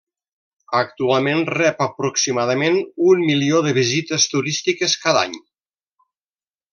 [0.77, 2.79] Actualment rep aproximadament
[3.11, 5.37] un milió de visites turístiques cada any.